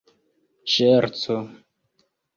[0.75, 1.37] ŝerco